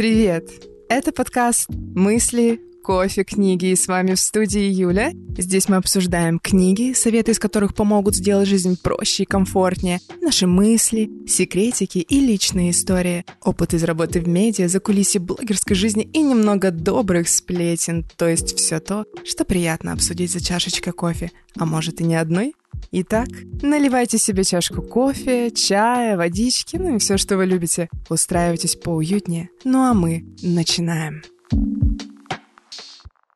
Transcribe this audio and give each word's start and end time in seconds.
Привет! 0.00 0.48
Это 0.88 1.12
подкаст 1.12 1.68
«Мысли, 1.68 2.58
кофе, 2.82 3.24
книги» 3.24 3.66
и 3.66 3.76
с 3.76 3.86
вами 3.86 4.14
в 4.14 4.20
студии 4.20 4.62
Юля. 4.62 5.12
Здесь 5.36 5.68
мы 5.68 5.76
обсуждаем 5.76 6.38
книги, 6.38 6.92
советы 6.92 7.32
из 7.32 7.38
которых 7.38 7.74
помогут 7.74 8.16
сделать 8.16 8.48
жизнь 8.48 8.78
проще 8.82 9.22
и 9.22 9.26
комфортнее, 9.26 10.00
наши 10.20 10.46
мысли, 10.46 11.10
секретики 11.26 11.98
и 11.98 12.20
личные 12.20 12.70
истории, 12.70 13.24
опыт 13.42 13.74
из 13.74 13.84
работы 13.84 14.20
в 14.20 14.28
медиа, 14.28 14.68
за 14.68 14.80
кулиси 14.80 15.18
блогерской 15.18 15.76
жизни 15.76 16.08
и 16.12 16.22
немного 16.22 16.70
добрых 16.70 17.28
сплетен, 17.28 18.04
то 18.16 18.28
есть 18.28 18.56
все 18.56 18.80
то, 18.80 19.04
что 19.24 19.44
приятно 19.44 19.92
обсудить 19.92 20.32
за 20.32 20.42
чашечкой 20.42 20.92
кофе, 20.92 21.30
а 21.56 21.66
может 21.66 22.00
и 22.00 22.04
не 22.04 22.16
одной. 22.16 22.54
Итак, 22.92 23.28
наливайте 23.62 24.18
себе 24.18 24.42
чашку 24.44 24.82
кофе, 24.82 25.50
чая, 25.50 26.16
водички, 26.16 26.76
ну 26.76 26.96
и 26.96 26.98
все, 26.98 27.18
что 27.18 27.36
вы 27.36 27.46
любите. 27.46 27.88
Устраивайтесь 28.08 28.76
поуютнее. 28.76 29.50
Ну 29.64 29.82
а 29.82 29.94
мы 29.94 30.24
начинаем. 30.42 31.22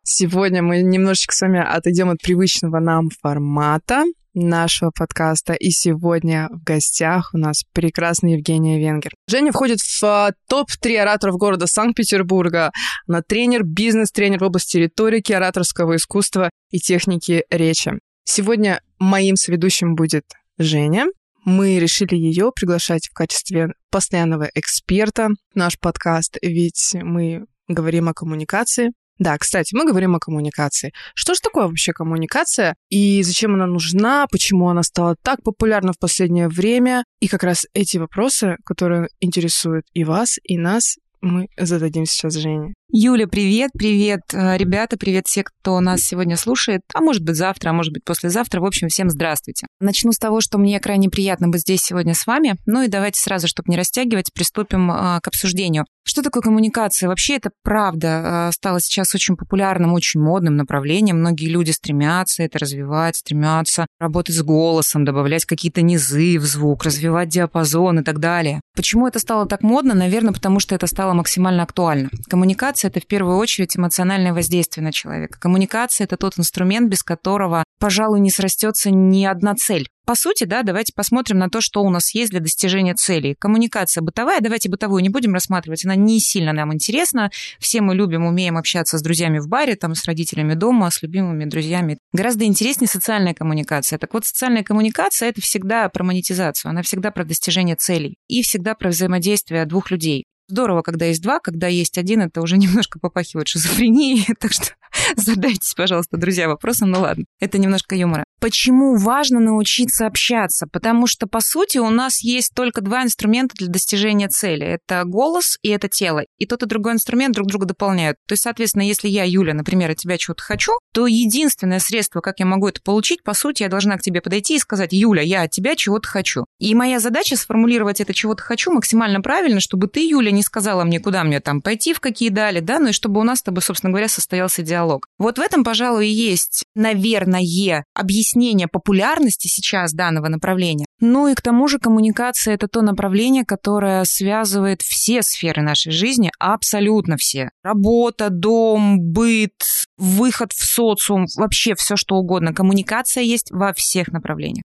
Сегодня 0.06 0.62
мы 0.62 0.82
немножечко 0.82 1.34
с 1.34 1.40
вами 1.40 1.60
отойдем 1.60 2.10
от 2.10 2.20
привычного 2.20 2.78
нам 2.78 3.08
формата 3.08 4.04
нашего 4.34 4.90
подкаста. 4.90 5.54
И 5.54 5.70
сегодня 5.70 6.50
в 6.52 6.62
гостях 6.62 7.30
у 7.32 7.38
нас 7.38 7.64
прекрасная 7.72 8.32
Евгения 8.32 8.78
Венгер. 8.78 9.12
Женя 9.26 9.50
входит 9.50 9.80
в 9.80 10.04
а, 10.04 10.32
топ-3 10.48 10.96
ораторов 10.98 11.38
города 11.38 11.66
Санкт-Петербурга. 11.66 12.70
Она 13.08 13.22
тренер, 13.22 13.64
бизнес-тренер 13.64 14.40
в 14.40 14.42
области 14.42 14.76
риторики, 14.76 15.32
ораторского 15.32 15.96
искусства 15.96 16.50
и 16.70 16.78
техники 16.78 17.44
речи. 17.48 17.98
Сегодня 18.24 18.82
моим 18.98 19.36
соведущим 19.36 19.94
будет 19.94 20.24
Женя. 20.58 21.06
Мы 21.46 21.78
решили 21.78 22.14
ее 22.14 22.52
приглашать 22.54 23.08
в 23.08 23.14
качестве 23.14 23.72
постоянного 23.90 24.50
эксперта 24.54 25.30
в 25.54 25.56
наш 25.56 25.78
подкаст, 25.78 26.36
ведь 26.42 26.94
мы 27.00 27.46
говорим 27.68 28.10
о 28.10 28.14
коммуникации. 28.14 28.90
Да, 29.18 29.38
кстати, 29.38 29.74
мы 29.74 29.86
говорим 29.86 30.16
о 30.16 30.18
коммуникации. 30.18 30.92
Что 31.14 31.34
же 31.34 31.40
такое 31.40 31.66
вообще 31.66 31.92
коммуникация 31.92 32.74
и 32.90 33.22
зачем 33.22 33.54
она 33.54 33.66
нужна, 33.66 34.26
почему 34.30 34.68
она 34.68 34.82
стала 34.82 35.16
так 35.22 35.42
популярна 35.42 35.92
в 35.92 35.98
последнее 35.98 36.48
время? 36.48 37.04
И 37.20 37.28
как 37.28 37.44
раз 37.44 37.66
эти 37.74 37.98
вопросы, 37.98 38.56
которые 38.64 39.08
интересуют 39.20 39.86
и 39.92 40.04
вас, 40.04 40.38
и 40.42 40.58
нас, 40.58 40.96
мы 41.20 41.48
зададим 41.56 42.04
сейчас 42.06 42.34
Жене. 42.34 42.74
Юля, 42.92 43.26
привет, 43.26 43.70
привет, 43.76 44.20
э, 44.34 44.58
ребята, 44.58 44.98
привет 44.98 45.24
все, 45.26 45.42
кто 45.42 45.80
нас 45.80 46.02
сегодня 46.02 46.36
слушает, 46.36 46.82
а 46.94 47.00
может 47.00 47.24
быть 47.24 47.34
завтра, 47.34 47.70
а 47.70 47.72
может 47.72 47.92
быть 47.92 48.04
послезавтра. 48.04 48.60
В 48.60 48.64
общем, 48.66 48.88
всем 48.88 49.08
здравствуйте. 49.08 49.66
Начну 49.80 50.12
с 50.12 50.18
того, 50.18 50.42
что 50.42 50.58
мне 50.58 50.78
крайне 50.80 51.08
приятно 51.08 51.48
быть 51.48 51.62
здесь 51.62 51.80
сегодня 51.80 52.14
с 52.14 52.26
вами. 52.26 52.56
Ну 52.66 52.82
и 52.82 52.88
давайте 52.88 53.20
сразу, 53.20 53.48
чтобы 53.48 53.70
не 53.70 53.78
растягивать, 53.78 54.32
приступим 54.34 54.90
э, 54.90 55.20
к 55.22 55.28
обсуждению. 55.28 55.86
Что 56.06 56.22
такое 56.22 56.42
коммуникация? 56.42 57.08
Вообще 57.08 57.36
это 57.36 57.50
правда 57.62 58.48
э, 58.48 58.52
стало 58.52 58.78
сейчас 58.78 59.14
очень 59.14 59.36
популярным, 59.36 59.94
очень 59.94 60.20
модным 60.20 60.56
направлением. 60.56 61.20
Многие 61.20 61.48
люди 61.48 61.70
стремятся 61.70 62.42
это 62.42 62.58
развивать, 62.58 63.16
стремятся 63.16 63.86
работать 63.98 64.36
с 64.36 64.42
голосом, 64.42 65.06
добавлять 65.06 65.46
какие-то 65.46 65.80
низы 65.80 66.38
в 66.38 66.44
звук, 66.44 66.84
развивать 66.84 67.30
диапазон 67.30 68.00
и 68.00 68.02
так 68.02 68.18
далее. 68.18 68.60
Почему 68.76 69.08
это 69.08 69.18
стало 69.18 69.46
так 69.46 69.62
модно? 69.62 69.94
Наверное, 69.94 70.34
потому 70.34 70.60
что 70.60 70.74
это 70.74 70.86
стало 70.86 71.14
максимально 71.14 71.62
актуально. 71.62 72.10
Коммуникация 72.28 72.83
Коммуникация– 72.84 72.90
это 72.90 73.00
в 73.00 73.08
первую 73.08 73.38
очередь 73.38 73.76
эмоциональное 73.76 74.32
воздействие 74.32 74.84
на 74.84 74.92
человека. 74.92 75.38
Коммуникация– 75.40 76.04
это 76.06 76.16
тот 76.16 76.38
инструмент, 76.38 76.90
без 76.90 77.02
которого, 77.02 77.64
пожалуй, 77.78 78.20
не 78.20 78.30
срастется 78.30 78.90
ни 78.90 79.24
одна 79.24 79.54
цель. 79.54 79.88
По 80.06 80.14
сути, 80.14 80.44
да, 80.44 80.62
давайте 80.62 80.92
посмотрим 80.94 81.38
на 81.38 81.48
то, 81.48 81.62
что 81.62 81.82
у 81.82 81.88
нас 81.88 82.14
есть 82.14 82.30
для 82.30 82.40
достижения 82.40 82.94
целей. 82.94 83.36
Коммуникация 83.38 84.02
бытовая, 84.02 84.40
давайте 84.40 84.68
бытовую 84.68 85.02
не 85.02 85.08
будем 85.08 85.32
рассматривать, 85.32 85.84
она 85.86 85.94
не 85.94 86.20
сильно 86.20 86.52
нам 86.52 86.74
интересна. 86.74 87.30
Все 87.58 87.80
мы 87.80 87.94
любим, 87.94 88.26
умеем 88.26 88.58
общаться 88.58 88.98
с 88.98 89.02
друзьями 89.02 89.38
в 89.38 89.48
баре, 89.48 89.76
там, 89.76 89.94
с 89.94 90.04
родителями 90.04 90.52
дома, 90.52 90.90
с 90.90 91.00
любимыми 91.02 91.46
друзьями. 91.46 91.96
Гораздо 92.12 92.44
интереснее 92.44 92.88
социальная 92.88 93.32
коммуникация. 93.32 93.98
Так 93.98 94.12
вот, 94.12 94.26
социальная 94.26 94.62
коммуникация– 94.62 95.28
это 95.30 95.40
всегда 95.40 95.88
про 95.88 96.04
монетизацию, 96.04 96.68
она 96.68 96.82
всегда 96.82 97.10
про 97.10 97.24
достижение 97.24 97.76
целей 97.76 98.16
и 98.28 98.42
всегда 98.42 98.74
про 98.74 98.90
взаимодействие 98.90 99.64
двух 99.64 99.90
людей. 99.90 100.26
Здорово, 100.54 100.82
когда 100.82 101.06
есть 101.06 101.20
два, 101.20 101.40
когда 101.40 101.66
есть 101.66 101.98
один, 101.98 102.20
это 102.20 102.40
уже 102.40 102.56
немножко 102.56 103.00
попахивает 103.00 103.48
шизофренией, 103.48 104.24
так 104.38 104.52
что 104.52 104.66
задайтесь, 105.16 105.74
пожалуйста, 105.76 106.16
друзья, 106.16 106.46
вопросом, 106.46 106.92
ну 106.92 107.00
ладно, 107.00 107.24
это 107.40 107.58
немножко 107.58 107.96
юмора. 107.96 108.22
Почему 108.40 108.96
важно 108.96 109.40
научиться 109.40 110.06
общаться? 110.06 110.68
Потому 110.70 111.08
что, 111.08 111.26
по 111.26 111.40
сути, 111.40 111.78
у 111.78 111.90
нас 111.90 112.22
есть 112.22 112.52
только 112.54 112.82
два 112.82 113.02
инструмента 113.02 113.56
для 113.56 113.66
достижения 113.66 114.28
цели. 114.28 114.64
Это 114.64 115.02
голос 115.04 115.58
и 115.62 115.70
это 115.70 115.88
тело. 115.88 116.22
И 116.38 116.46
тот 116.46 116.62
и 116.62 116.66
другой 116.66 116.92
инструмент 116.92 117.34
друг 117.34 117.48
друга 117.48 117.66
дополняют. 117.66 118.16
То 118.26 118.32
есть, 118.32 118.42
соответственно, 118.42 118.82
если 118.82 119.08
я, 119.08 119.24
Юля, 119.24 119.54
например, 119.54 119.90
от 119.90 119.98
тебя 119.98 120.18
чего-то 120.18 120.42
хочу, 120.42 120.72
то 120.92 121.06
единственное 121.06 121.78
средство, 121.78 122.20
как 122.20 122.40
я 122.40 122.46
могу 122.46 122.68
это 122.68 122.80
получить, 122.82 123.22
по 123.22 123.34
сути, 123.34 123.62
я 123.62 123.68
должна 123.68 123.96
к 123.96 124.02
тебе 124.02 124.20
подойти 124.20 124.56
и 124.56 124.58
сказать, 124.58 124.92
Юля, 124.92 125.22
я 125.22 125.42
от 125.42 125.50
тебя 125.50 125.76
чего-то 125.76 126.08
хочу. 126.08 126.46
И 126.58 126.74
моя 126.74 127.00
задача 127.00 127.36
сформулировать 127.36 128.00
это 128.00 128.14
чего-то 128.14 128.42
хочу 128.42 128.72
максимально 128.72 129.20
правильно, 129.20 129.60
чтобы 129.60 129.88
ты, 129.88 130.08
Юля, 130.08 130.30
не 130.30 130.42
сказала 130.42 130.84
мне, 130.84 131.00
куда 131.00 131.24
мне 131.24 131.40
там 131.40 131.62
пойти, 131.62 131.94
в 131.94 132.00
какие 132.00 132.28
дали, 132.30 132.60
да, 132.60 132.78
ну 132.78 132.88
и 132.88 132.92
чтобы 132.92 133.20
у 133.20 133.24
нас 133.24 133.38
с 133.38 133.42
тобой, 133.42 133.62
собственно 133.62 133.90
говоря, 133.90 134.08
состоялся 134.08 134.62
диалог. 134.62 135.06
Вот 135.18 135.38
в 135.38 135.40
этом, 135.40 135.64
пожалуй, 135.64 136.08
и 136.08 136.12
есть, 136.12 136.64
наверное, 136.74 137.84
объяснение 137.94 138.68
популярности 138.68 139.48
сейчас 139.48 139.92
данного 139.92 140.28
направления. 140.28 140.86
Ну 141.06 141.28
и 141.28 141.34
к 141.34 141.42
тому 141.42 141.68
же 141.68 141.78
коммуникация– 141.78 142.54
это 142.56 142.66
то 142.66 142.80
направление, 142.80 143.44
которое 143.44 144.04
связывает 144.04 144.80
все 144.80 145.22
сферы 145.22 145.60
нашей 145.60 145.92
жизни, 145.92 146.30
абсолютно 146.38 147.18
все. 147.18 147.50
Работа, 147.62 148.30
дом, 148.30 148.98
быт, 149.00 149.52
выход 149.98 150.54
в 150.54 150.64
социум, 150.64 151.26
вообще 151.36 151.74
все 151.74 151.96
что 151.96 152.16
угодно. 152.16 152.54
Коммуникация 152.54 153.22
есть 153.22 153.50
во 153.50 153.74
всех 153.74 154.08
направлениях. 154.08 154.64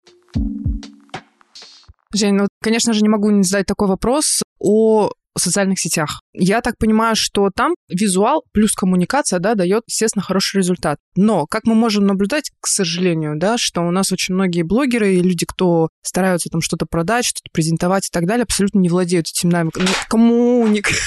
Жень, 2.14 2.34
ну, 2.34 2.46
конечно 2.62 2.92
же, 2.92 3.02
не 3.02 3.08
могу 3.08 3.30
не 3.30 3.42
задать 3.42 3.66
такой 3.66 3.88
вопрос 3.88 4.40
о 4.60 5.10
социальных 5.38 5.80
сетях. 5.80 6.20
Я 6.32 6.60
так 6.60 6.76
понимаю, 6.78 7.16
что 7.16 7.50
там 7.54 7.74
визуал 7.88 8.44
плюс 8.52 8.72
коммуникация, 8.72 9.38
да, 9.38 9.54
дает, 9.54 9.82
естественно, 9.86 10.22
хороший 10.22 10.58
результат. 10.58 10.98
Но, 11.16 11.46
как 11.46 11.64
мы 11.64 11.74
можем 11.74 12.06
наблюдать, 12.06 12.50
к 12.60 12.66
сожалению, 12.66 13.34
да, 13.36 13.58
что 13.58 13.82
у 13.82 13.90
нас 13.90 14.12
очень 14.12 14.34
многие 14.34 14.62
блогеры 14.62 15.14
и 15.14 15.22
люди, 15.22 15.46
кто 15.46 15.88
стараются 16.02 16.48
там 16.50 16.60
что-то 16.60 16.86
продать, 16.86 17.24
что-то 17.24 17.50
презентовать 17.52 18.06
и 18.06 18.10
так 18.12 18.26
далее, 18.26 18.44
абсолютно 18.44 18.78
не 18.78 18.88
владеют 18.88 19.28
этим 19.28 19.48
навыком. 19.48 19.84
Ну, 19.84 19.90
коммуник... 20.08 20.90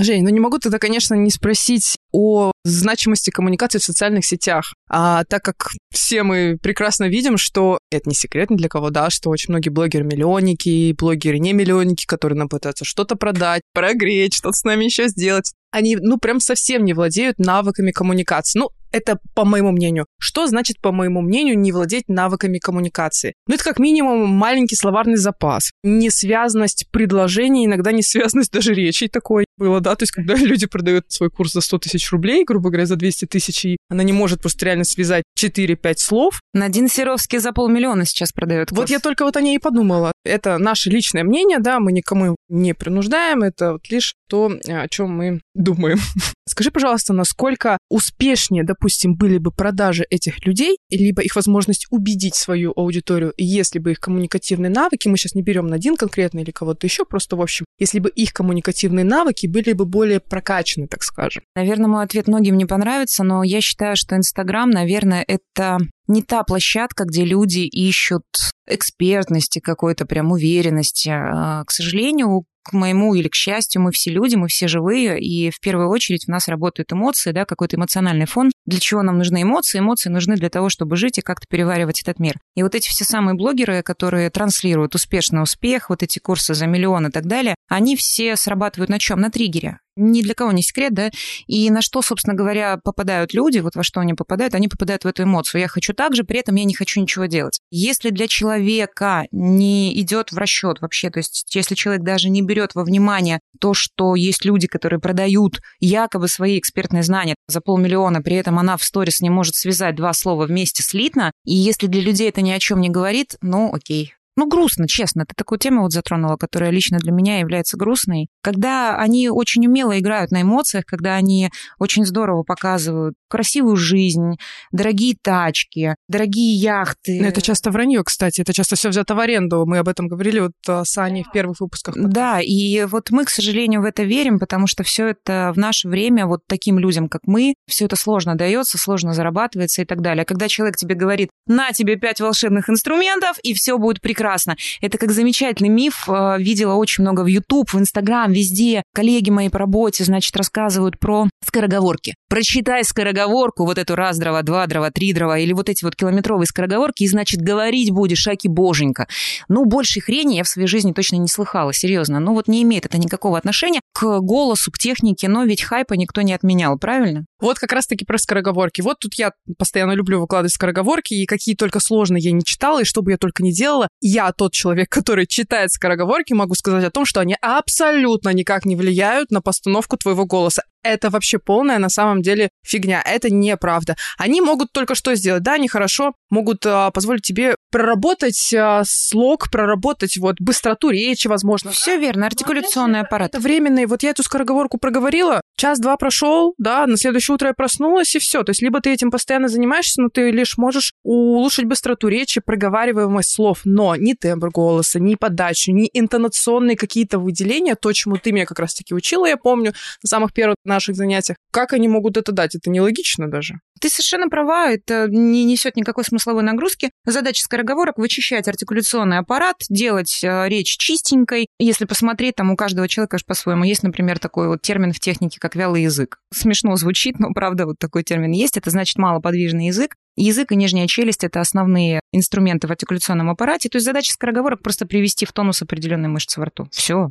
Жень, 0.00 0.22
ну 0.22 0.28
не 0.28 0.38
могу 0.38 0.58
тогда, 0.58 0.78
конечно, 0.78 1.14
не 1.14 1.30
спросить 1.30 1.96
о 2.12 2.52
значимости 2.64 3.30
коммуникации 3.30 3.78
в 3.78 3.84
социальных 3.84 4.24
сетях. 4.24 4.74
А 4.88 5.24
так 5.24 5.42
как 5.42 5.70
все 5.90 6.22
мы 6.22 6.58
прекрасно 6.60 7.08
видим, 7.08 7.38
что 7.38 7.78
это 7.90 8.08
не 8.08 8.14
секрет 8.14 8.50
ни 8.50 8.56
для 8.56 8.68
кого, 8.68 8.90
да, 8.90 9.10
что 9.10 9.30
очень 9.30 9.52
многие 9.52 9.70
блогеры-миллионники, 9.70 10.92
блогеры-не-миллионники, 10.92 12.06
которые 12.06 12.38
нам 12.38 12.48
пытаются 12.48 12.84
что-то 12.84 13.16
продать, 13.16 13.62
прогреть, 13.72 14.34
что-то 14.34 14.56
с 14.56 14.64
нами 14.64 14.84
еще 14.84 15.08
сделать, 15.08 15.52
они, 15.70 15.96
ну, 16.00 16.18
прям 16.18 16.40
совсем 16.40 16.84
не 16.84 16.94
владеют 16.94 17.38
навыками 17.38 17.90
коммуникации. 17.90 18.58
Ну, 18.58 18.70
это 18.90 19.18
по 19.34 19.44
моему 19.44 19.70
мнению. 19.70 20.06
Что 20.18 20.46
значит, 20.46 20.80
по 20.80 20.92
моему 20.92 21.20
мнению, 21.20 21.58
не 21.58 21.72
владеть 21.72 22.08
навыками 22.08 22.58
коммуникации? 22.58 23.34
Ну, 23.46 23.54
это 23.54 23.64
как 23.64 23.78
минимум 23.78 24.28
маленький 24.30 24.76
словарный 24.76 25.16
запас. 25.16 25.70
Несвязность 25.82 26.86
предложений, 26.90 27.66
иногда 27.66 27.92
несвязность 27.92 28.50
даже 28.50 28.72
речи 28.72 29.08
такой 29.08 29.44
было, 29.58 29.80
да, 29.80 29.94
то 29.94 30.04
есть 30.04 30.12
когда 30.12 30.34
люди 30.36 30.66
продают 30.66 31.04
свой 31.08 31.30
курс 31.30 31.52
за 31.52 31.60
100 31.60 31.78
тысяч 31.78 32.10
рублей, 32.10 32.44
грубо 32.48 32.70
говоря, 32.70 32.86
за 32.86 32.96
200 32.96 33.26
тысяч, 33.26 33.64
и 33.64 33.76
она 33.88 34.02
не 34.02 34.12
может 34.12 34.40
просто 34.40 34.64
реально 34.64 34.84
связать 34.84 35.24
4-5 35.38 35.94
слов. 35.98 36.40
Надин 36.54 36.88
Серовский 36.88 37.38
за 37.38 37.52
полмиллиона 37.52 38.04
сейчас 38.04 38.32
продает 38.32 38.70
курс. 38.70 38.80
Вот 38.80 38.90
я 38.90 38.98
только 38.98 39.24
вот 39.24 39.36
о 39.36 39.40
ней 39.40 39.56
и 39.56 39.60
подумала. 39.60 40.12
Это 40.24 40.58
наше 40.58 40.90
личное 40.90 41.24
мнение, 41.24 41.58
да, 41.58 41.78
мы 41.78 41.92
никому 41.92 42.36
не 42.48 42.74
принуждаем, 42.74 43.42
это 43.42 43.72
вот 43.72 43.88
лишь 43.90 44.14
то, 44.28 44.50
о 44.66 44.88
чем 44.88 45.10
мы 45.10 45.40
думаем. 45.54 45.98
Скажи, 46.48 46.70
пожалуйста, 46.70 47.12
насколько 47.12 47.78
успешнее, 47.90 48.64
допустим, 48.64 49.14
были 49.14 49.38
бы 49.38 49.50
продажи 49.50 50.04
этих 50.08 50.44
людей, 50.46 50.78
либо 50.90 51.22
их 51.22 51.36
возможность 51.36 51.86
убедить 51.90 52.34
свою 52.34 52.72
аудиторию, 52.74 53.34
если 53.36 53.78
бы 53.78 53.92
их 53.92 54.00
коммуникативные 54.00 54.70
навыки, 54.70 55.08
мы 55.08 55.16
сейчас 55.16 55.34
не 55.34 55.42
берем 55.42 55.66
на 55.66 55.76
один 55.76 55.96
конкретно 55.96 56.40
или 56.40 56.50
кого-то 56.50 56.86
еще, 56.86 57.04
просто 57.04 57.36
в 57.36 57.42
общем, 57.42 57.64
если 57.78 57.98
бы 57.98 58.08
их 58.08 58.32
коммуникативные 58.32 59.04
навыки 59.04 59.46
были 59.46 59.72
бы 59.72 59.84
более 59.84 60.20
прокачаны, 60.20 60.88
так 60.88 61.02
скажем? 61.02 61.42
Наверное, 61.54 61.88
мой 61.88 62.04
ответ 62.04 62.28
многим 62.28 62.56
не 62.56 62.66
понравится, 62.66 63.24
но 63.24 63.42
я 63.42 63.60
считаю, 63.60 63.96
что 63.96 64.16
Инстаграм, 64.16 64.70
наверное, 64.70 65.24
это 65.26 65.78
не 66.08 66.22
та 66.22 66.42
площадка, 66.42 67.04
где 67.04 67.24
люди 67.24 67.60
ищут 67.60 68.24
экспертности, 68.66 69.60
какой-то 69.60 70.06
прям 70.06 70.32
уверенности. 70.32 71.10
А, 71.10 71.64
к 71.64 71.70
сожалению, 71.70 72.44
к 72.68 72.72
моему 72.72 73.14
или 73.14 73.28
к 73.28 73.34
счастью, 73.34 73.82
мы 73.82 73.92
все 73.92 74.10
люди, 74.10 74.36
мы 74.36 74.48
все 74.48 74.68
живые, 74.68 75.20
и 75.20 75.50
в 75.50 75.60
первую 75.60 75.88
очередь 75.88 76.28
у 76.28 76.30
нас 76.30 76.48
работают 76.48 76.92
эмоции, 76.92 77.32
да, 77.32 77.44
какой-то 77.44 77.76
эмоциональный 77.76 78.26
фон. 78.26 78.50
Для 78.66 78.80
чего 78.80 79.02
нам 79.02 79.18
нужны 79.18 79.42
эмоции? 79.42 79.78
Эмоции 79.78 80.10
нужны 80.10 80.36
для 80.36 80.50
того, 80.50 80.68
чтобы 80.68 80.96
жить 80.96 81.18
и 81.18 81.22
как-то 81.22 81.46
переваривать 81.48 82.02
этот 82.02 82.18
мир. 82.18 82.34
И 82.54 82.62
вот 82.62 82.74
эти 82.74 82.88
все 82.88 83.04
самые 83.04 83.34
блогеры, 83.34 83.82
которые 83.82 84.30
транслируют 84.30 84.94
успешный 84.94 85.42
успех, 85.42 85.90
вот 85.90 86.02
эти 86.02 86.18
курсы 86.18 86.54
за 86.54 86.66
миллион 86.66 87.06
и 87.06 87.10
так 87.10 87.26
далее, 87.26 87.54
они 87.68 87.96
все 87.96 88.36
срабатывают 88.36 88.90
на 88.90 88.98
чем? 88.98 89.20
На 89.20 89.30
триггере 89.30 89.78
ни 89.98 90.22
для 90.22 90.34
кого 90.34 90.52
не 90.52 90.62
секрет, 90.62 90.94
да, 90.94 91.10
и 91.46 91.70
на 91.70 91.82
что, 91.82 92.02
собственно 92.02 92.34
говоря, 92.34 92.78
попадают 92.82 93.34
люди, 93.34 93.58
вот 93.58 93.76
во 93.76 93.82
что 93.82 94.00
они 94.00 94.14
попадают, 94.14 94.54
они 94.54 94.68
попадают 94.68 95.04
в 95.04 95.08
эту 95.08 95.24
эмоцию. 95.24 95.60
Я 95.60 95.68
хочу 95.68 95.92
так 95.92 96.14
же, 96.14 96.24
при 96.24 96.38
этом 96.38 96.54
я 96.54 96.64
не 96.64 96.74
хочу 96.74 97.00
ничего 97.00 97.26
делать. 97.26 97.60
Если 97.70 98.10
для 98.10 98.28
человека 98.28 99.26
не 99.32 99.98
идет 100.00 100.32
в 100.32 100.38
расчет 100.38 100.80
вообще, 100.80 101.10
то 101.10 101.18
есть 101.18 101.54
если 101.54 101.74
человек 101.74 102.02
даже 102.02 102.30
не 102.30 102.42
берет 102.42 102.74
во 102.74 102.84
внимание 102.84 103.40
то, 103.60 103.74
что 103.74 104.14
есть 104.14 104.44
люди, 104.44 104.66
которые 104.66 105.00
продают 105.00 105.60
якобы 105.80 106.28
свои 106.28 106.58
экспертные 106.58 107.02
знания 107.02 107.34
за 107.48 107.60
полмиллиона, 107.60 108.22
при 108.22 108.36
этом 108.36 108.58
она 108.58 108.76
в 108.76 108.84
сторис 108.84 109.20
не 109.20 109.30
может 109.30 109.54
связать 109.54 109.96
два 109.96 110.12
слова 110.12 110.46
вместе 110.46 110.82
слитно, 110.82 111.32
и 111.44 111.54
если 111.54 111.86
для 111.86 112.02
людей 112.02 112.28
это 112.28 112.40
ни 112.42 112.50
о 112.50 112.58
чем 112.58 112.80
не 112.80 112.88
говорит, 112.88 113.36
ну 113.40 113.72
окей, 113.74 114.14
ну, 114.38 114.46
грустно, 114.46 114.86
честно. 114.86 115.24
Ты 115.26 115.34
такую 115.36 115.58
тему 115.58 115.82
вот 115.82 115.92
затронула, 115.92 116.36
которая 116.36 116.70
лично 116.70 116.98
для 116.98 117.10
меня 117.10 117.40
является 117.40 117.76
грустной. 117.76 118.28
Когда 118.40 118.96
они 118.96 119.28
очень 119.28 119.66
умело 119.66 119.98
играют 119.98 120.30
на 120.30 120.42
эмоциях, 120.42 120.84
когда 120.84 121.16
они 121.16 121.50
очень 121.80 122.06
здорово 122.06 122.44
показывают 122.44 123.16
красивую 123.28 123.76
жизнь, 123.76 124.36
дорогие 124.72 125.16
тачки, 125.20 125.94
дорогие 126.08 126.54
яхты. 126.54 127.20
Но 127.20 127.28
это 127.28 127.40
часто 127.42 127.70
вранье, 127.70 128.02
кстати. 128.04 128.40
Это 128.40 128.52
часто 128.52 128.76
все 128.76 128.88
взято 128.88 129.14
в 129.14 129.20
аренду. 129.20 129.64
Мы 129.66 129.78
об 129.78 129.88
этом 129.88 130.08
говорили 130.08 130.40
вот 130.40 130.52
а, 130.66 130.84
с 130.84 130.96
Аней 130.98 131.24
в 131.24 131.32
первых 131.32 131.60
выпусках. 131.60 131.94
Да, 131.96 132.40
и 132.40 132.84
вот 132.84 133.10
мы, 133.10 133.24
к 133.24 133.30
сожалению, 133.30 133.82
в 133.82 133.84
это 133.84 134.02
верим, 134.02 134.38
потому 134.38 134.66
что 134.66 134.82
все 134.82 135.08
это 135.08 135.52
в 135.54 135.58
наше 135.58 135.88
время 135.88 136.26
вот 136.26 136.40
таким 136.46 136.78
людям, 136.78 137.08
как 137.08 137.22
мы, 137.26 137.54
все 137.66 137.84
это 137.86 137.96
сложно 137.96 138.34
дается, 138.34 138.78
сложно 138.78 139.12
зарабатывается 139.12 139.82
и 139.82 139.84
так 139.84 140.00
далее. 140.00 140.24
Когда 140.24 140.48
человек 140.48 140.76
тебе 140.76 140.94
говорит, 140.94 141.30
на 141.46 141.72
тебе 141.72 141.96
пять 141.96 142.20
волшебных 142.20 142.70
инструментов, 142.70 143.38
и 143.42 143.54
все 143.54 143.78
будет 143.78 144.00
прекрасно. 144.00 144.56
Это 144.80 144.98
как 144.98 145.12
замечательный 145.12 145.68
миф. 145.68 146.08
Э, 146.08 146.36
видела 146.38 146.74
очень 146.74 147.02
много 147.02 147.22
в 147.22 147.26
YouTube, 147.26 147.72
в 147.72 147.78
Instagram, 147.78 148.32
везде. 148.32 148.82
Коллеги 148.94 149.30
мои 149.30 149.48
по 149.48 149.58
работе, 149.58 150.04
значит, 150.04 150.36
рассказывают 150.36 150.98
про 150.98 151.28
скороговорки. 151.44 152.14
Прочитай 152.28 152.84
скороговорку, 153.18 153.64
вот 153.64 153.78
эту 153.78 153.94
раз 153.94 154.18
дрова, 154.18 154.42
два 154.42 154.66
дрова, 154.66 154.90
три 154.90 155.12
дрова, 155.12 155.38
или 155.38 155.52
вот 155.52 155.68
эти 155.68 155.84
вот 155.84 155.96
километровые 155.96 156.46
скороговорки, 156.46 157.02
и, 157.02 157.08
значит, 157.08 157.40
говорить 157.40 157.90
будешь, 157.90 158.18
шаки 158.18 158.48
боженька. 158.48 159.06
Ну, 159.48 159.64
больше 159.64 160.00
хрени 160.00 160.36
я 160.36 160.44
в 160.44 160.48
своей 160.48 160.68
жизни 160.68 160.92
точно 160.92 161.16
не 161.16 161.28
слыхала, 161.28 161.72
серьезно. 161.72 162.20
Ну, 162.20 162.34
вот 162.34 162.48
не 162.48 162.62
имеет 162.62 162.86
это 162.86 162.98
никакого 162.98 163.38
отношения 163.38 163.80
к 163.92 164.20
голосу, 164.20 164.70
к 164.70 164.78
технике, 164.78 165.28
но 165.28 165.44
ведь 165.44 165.62
хайпа 165.62 165.94
никто 165.94 166.22
не 166.22 166.32
отменял, 166.32 166.78
правильно? 166.78 167.24
Вот 167.40 167.58
как 167.58 167.72
раз-таки 167.72 168.04
про 168.04 168.18
скороговорки. 168.18 168.80
Вот 168.80 168.98
тут 169.00 169.14
я 169.14 169.32
постоянно 169.58 169.92
люблю 169.92 170.20
выкладывать 170.20 170.52
скороговорки, 170.52 171.14
и 171.14 171.26
какие 171.26 171.54
только 171.54 171.80
сложные 171.80 172.22
я 172.22 172.32
не 172.32 172.44
читала, 172.44 172.82
и 172.82 172.84
что 172.84 173.02
бы 173.02 173.12
я 173.12 173.16
только 173.16 173.42
не 173.42 173.52
делала, 173.52 173.88
я 174.00 174.32
тот 174.32 174.52
человек, 174.52 174.88
который 174.90 175.26
читает 175.26 175.70
скороговорки, 175.70 176.32
могу 176.32 176.54
сказать 176.54 176.84
о 176.84 176.90
том, 176.90 177.04
что 177.04 177.20
они 177.20 177.36
абсолютно 177.40 178.30
никак 178.30 178.64
не 178.64 178.76
влияют 178.76 179.30
на 179.30 179.40
постановку 179.40 179.96
твоего 179.96 180.24
голоса 180.26 180.62
это 180.88 181.10
вообще 181.10 181.38
полная 181.38 181.78
на 181.78 181.88
самом 181.88 182.22
деле 182.22 182.50
фигня. 182.62 183.02
Это 183.04 183.30
неправда. 183.30 183.96
Они 184.16 184.40
могут 184.40 184.72
только 184.72 184.94
что 184.94 185.14
сделать? 185.14 185.42
Да, 185.42 185.54
они 185.54 185.68
хорошо 185.68 186.14
могут 186.30 186.64
а, 186.66 186.90
позволить 186.90 187.22
тебе 187.22 187.54
проработать 187.70 188.52
а, 188.54 188.82
слог, 188.84 189.50
проработать 189.50 190.16
вот 190.18 190.36
быстроту 190.40 190.90
речи, 190.90 191.26
возможно. 191.28 191.70
Все 191.70 191.96
да? 191.96 192.02
верно, 192.02 192.26
артикуляционный 192.26 193.00
аппарат. 193.00 193.34
Это 193.34 193.40
временный. 193.40 193.86
Вот 193.86 194.02
я 194.02 194.10
эту 194.10 194.22
скороговорку 194.22 194.78
проговорила, 194.78 195.40
час-два 195.56 195.96
прошел, 195.96 196.54
да, 196.58 196.86
на 196.86 196.96
следующее 196.96 197.34
утро 197.34 197.48
я 197.48 197.54
проснулась, 197.54 198.14
и 198.14 198.18
все. 198.18 198.42
То 198.42 198.50
есть 198.50 198.62
либо 198.62 198.80
ты 198.80 198.92
этим 198.92 199.10
постоянно 199.10 199.48
занимаешься, 199.48 200.00
но 200.02 200.08
ты 200.08 200.30
лишь 200.30 200.56
можешь 200.56 200.92
улучшить 201.02 201.66
быстроту 201.66 202.08
речи, 202.08 202.40
проговариваемость 202.40 203.34
слов, 203.34 203.60
но 203.64 203.96
ни 203.96 204.14
тембр 204.14 204.50
голоса, 204.50 205.00
ни 205.00 205.14
подачу, 205.14 205.72
ни 205.72 205.88
интонационные 205.92 206.76
какие-то 206.76 207.18
выделения, 207.18 207.74
то, 207.74 207.92
чему 207.92 208.16
ты 208.16 208.32
меня 208.32 208.46
как 208.46 208.58
раз-таки 208.58 208.94
учила, 208.94 209.26
я 209.26 209.36
помню, 209.36 209.72
на 210.02 210.08
самых 210.08 210.32
первых 210.32 210.56
наших 210.64 210.96
занятиях. 210.96 211.36
Как 211.50 211.72
они 211.72 211.88
могут 211.88 212.16
это 212.16 212.32
дать? 212.32 212.54
Это 212.54 212.70
нелогично 212.70 213.28
даже. 213.28 213.60
Ты 213.80 213.88
совершенно 213.88 214.28
права, 214.28 214.70
это 214.70 215.06
не 215.08 215.44
несет 215.44 215.76
никакой 215.76 216.04
смысловой 216.18 216.42
нагрузки. 216.42 216.90
Задача 217.04 217.42
скороговорок– 217.42 217.96
вычищать 217.96 218.48
артикуляционный 218.48 219.18
аппарат, 219.18 219.56
делать 219.70 220.20
э, 220.22 220.48
речь 220.48 220.76
чистенькой. 220.76 221.46
Если 221.58 221.84
посмотреть, 221.84 222.34
там 222.34 222.50
у 222.50 222.56
каждого 222.56 222.88
человека 222.88 223.18
по-своему 223.24 223.64
есть, 223.64 223.82
например, 223.82 224.18
такой 224.18 224.48
вот 224.48 224.62
термин 224.62 224.92
в 224.92 225.00
технике, 225.00 225.38
как 225.40 225.54
вялый 225.54 225.82
язык. 225.82 226.18
Смешно 226.32 226.74
звучит, 226.76 227.18
но 227.18 227.32
правда 227.32 227.66
вот 227.66 227.78
такой 227.78 228.02
термин 228.02 228.32
есть. 228.32 228.56
Это 228.56 228.70
значит 228.70 228.98
малоподвижный 228.98 229.66
язык. 229.66 229.94
Язык 230.16 230.50
и 230.50 230.56
нижняя 230.56 230.88
челюсть– 230.88 231.22
это 231.24 231.40
основные 231.40 232.00
инструменты 232.12 232.66
в 232.66 232.70
артикуляционном 232.72 233.30
аппарате. 233.30 233.68
То 233.68 233.76
есть 233.76 233.84
задача 233.84 234.12
скороговорок– 234.12 234.62
просто 234.62 234.86
привести 234.86 235.24
в 235.24 235.32
тонус 235.32 235.62
определенные 235.62 236.08
мышцы 236.08 236.40
во 236.40 236.46
рту. 236.46 236.66
Все. 236.72 237.10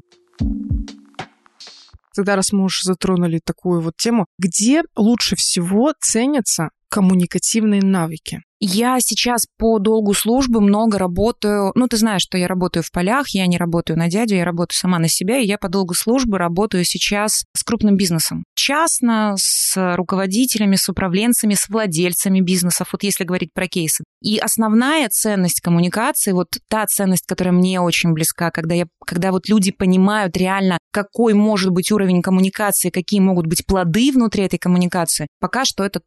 Тогда, 2.13 2.35
раз 2.35 2.51
мы 2.51 2.63
уже 2.63 2.81
затронули 2.83 3.39
такую 3.43 3.79
вот 3.79 3.95
тему, 3.95 4.25
где 4.39 4.81
лучше 4.95 5.35
всего 5.35 5.93
ценятся 6.01 6.71
коммуникативные 6.89 7.81
навыки? 7.81 8.41
Я 8.59 8.99
сейчас 9.01 9.45
по 9.59 9.77
долгу 9.77 10.15
службы 10.15 10.61
много 10.61 10.97
работаю. 10.97 11.71
Ну, 11.75 11.87
ты 11.87 11.97
знаешь, 11.97 12.23
что 12.23 12.39
я 12.39 12.47
работаю 12.47 12.81
в 12.81 12.91
полях, 12.91 13.29
я 13.29 13.45
не 13.45 13.57
работаю 13.57 13.99
на 13.99 14.09
дядю, 14.09 14.35
я 14.35 14.45
работаю 14.45 14.75
сама 14.75 14.97
на 14.97 15.07
себя, 15.07 15.37
и 15.37 15.45
я 15.45 15.59
по 15.59 15.69
долгу 15.69 15.93
службы 15.93 16.39
работаю 16.39 16.83
сейчас 16.83 17.45
с 17.55 17.63
крупным 17.63 17.97
бизнесом. 17.97 18.43
Частно, 18.55 19.35
с 19.37 19.95
руководителями, 19.95 20.75
с 20.75 20.89
управленцами, 20.89 21.53
с 21.53 21.69
владельцами 21.69 22.41
бизнесов, 22.41 22.89
вот 22.93 23.03
если 23.03 23.25
говорить 23.25 23.53
про 23.53 23.67
кейсы. 23.67 24.03
И 24.23 24.39
основная 24.39 25.07
ценность 25.09 25.61
коммуникации, 25.61 26.31
вот 26.31 26.47
та 26.67 26.87
ценность, 26.87 27.27
которая 27.27 27.53
мне 27.53 27.79
очень 27.79 28.13
близка, 28.13 28.49
когда, 28.49 28.73
я, 28.73 28.87
когда 29.05 29.31
вот 29.31 29.47
люди 29.47 29.71
понимают 29.71 30.35
реально, 30.35 30.79
какой 30.91 31.35
может 31.35 31.69
быть 31.69 31.91
уровень 31.91 32.23
коммуникации, 32.23 32.89
какие 32.89 33.19
могут 33.19 33.45
быть 33.45 33.67
плоды 33.67 34.11
внутри 34.11 34.45
этой 34.45 34.57
коммуникации, 34.57 35.27
пока 35.39 35.63
что 35.63 35.83
это 35.83 35.99